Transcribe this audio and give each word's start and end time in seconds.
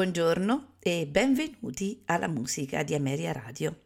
Buongiorno 0.00 0.76
e 0.78 1.06
benvenuti 1.06 2.00
alla 2.06 2.26
musica 2.26 2.82
di 2.82 2.94
Ameria 2.94 3.32
Radio. 3.32 3.82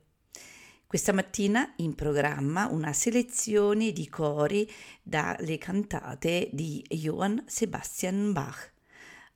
Questa 0.87 1.13
mattina 1.13 1.73
in 1.79 1.97
programma 1.97 2.69
una 2.69 2.93
selezione 2.93 3.91
di 3.91 4.09
cori 4.09 4.71
dalle 5.03 5.59
cantate 5.59 6.51
di 6.53 6.87
Johann 6.89 7.39
Sebastian 7.47 8.33
Bach. 8.33 8.73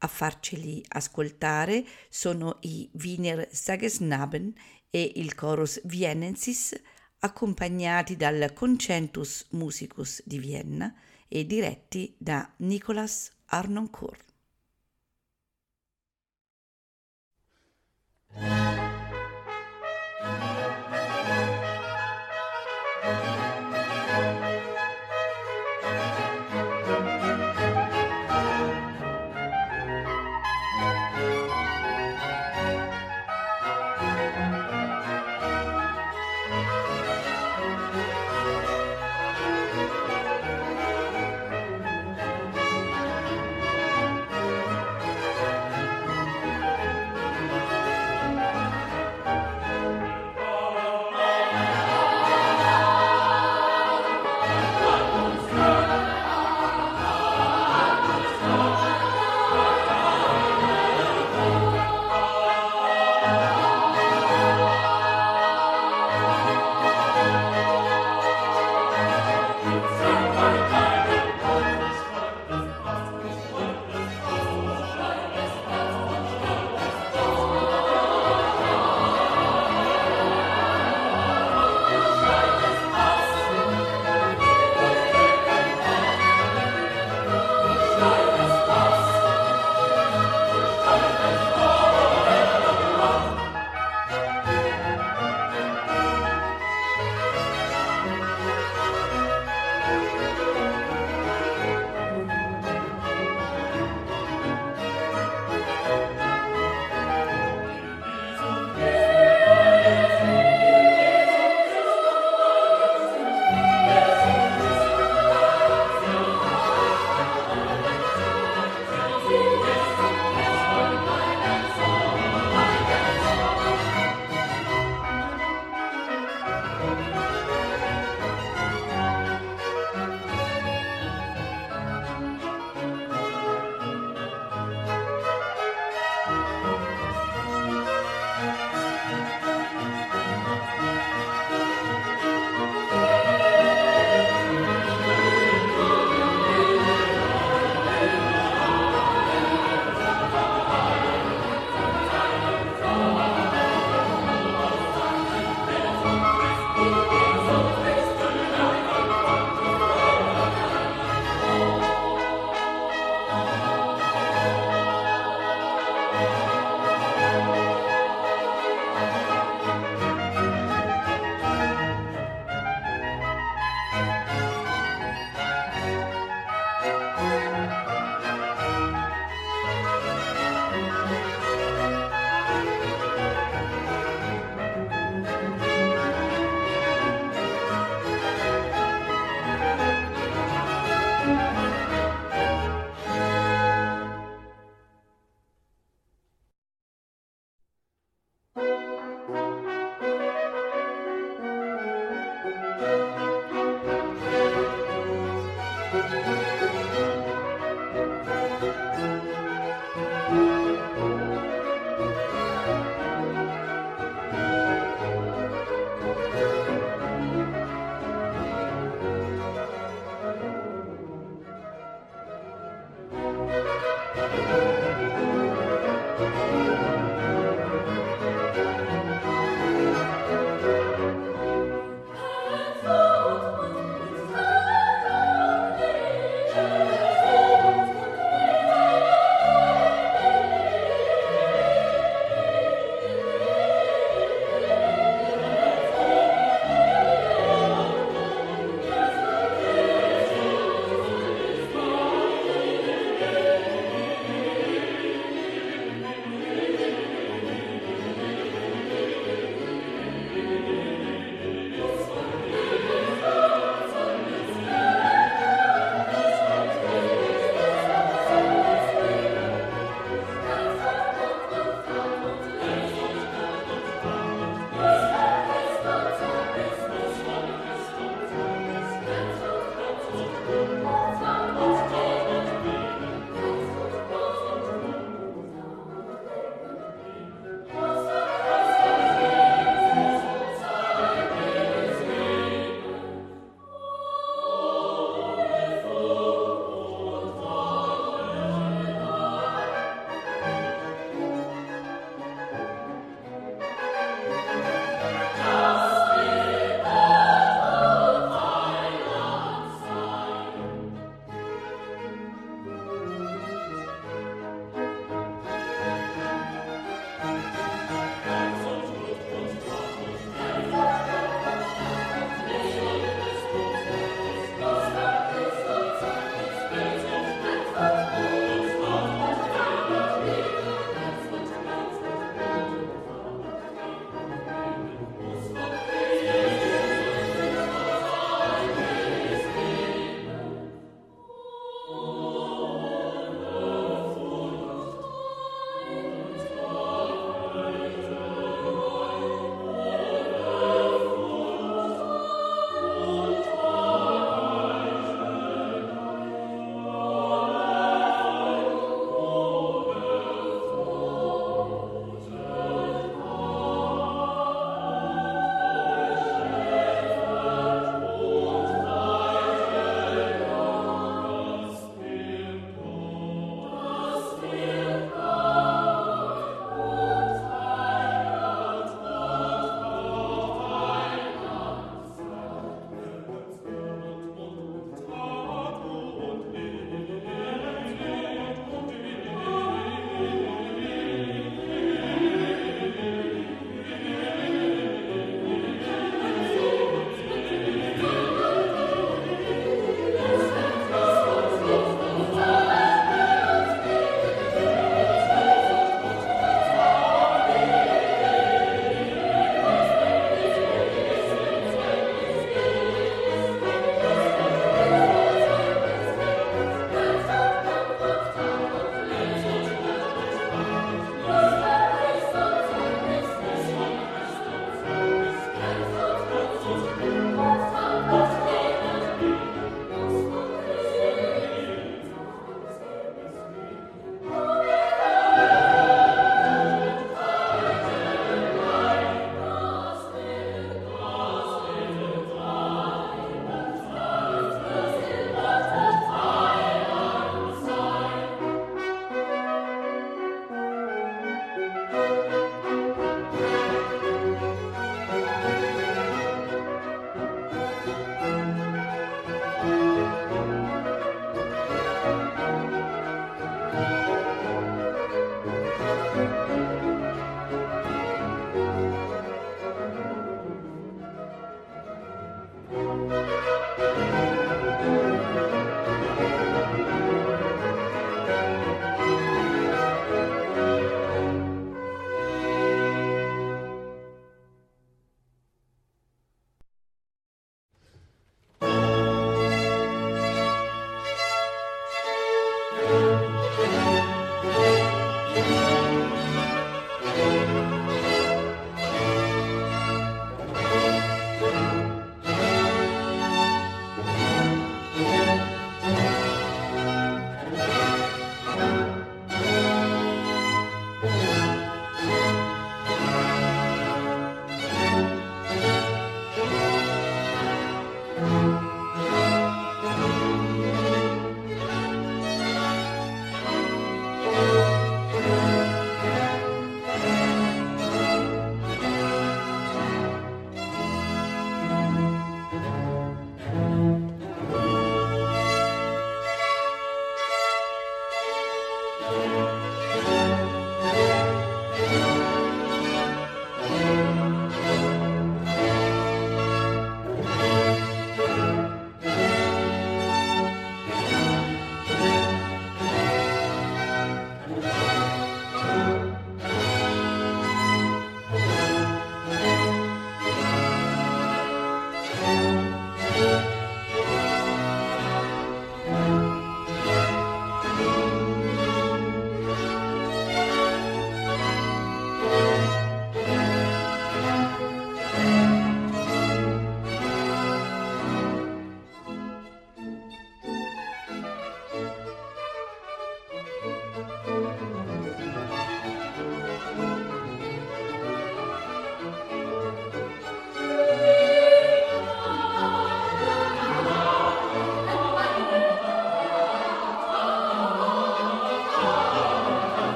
A 0.00 0.06
farceli 0.06 0.84
ascoltare 0.88 1.82
sono 2.10 2.58
i 2.60 2.90
Wiener 2.92 3.48
Sagesnaben 3.50 4.52
e 4.90 5.12
il 5.14 5.34
Chorus 5.34 5.80
Vienensis, 5.84 6.78
accompagnati 7.20 8.16
dal 8.16 8.52
Concentus 8.52 9.46
Musicus 9.52 10.22
di 10.26 10.38
Vienna 10.38 10.94
e 11.26 11.46
diretti 11.46 12.14
da 12.18 12.46
Nicolas 12.58 13.32
Arnoncourt. 13.46 14.25